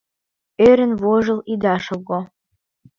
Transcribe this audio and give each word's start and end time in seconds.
Ӧрын-вожыл 0.67 1.39
ида 1.53 1.75
шого: 1.85 2.19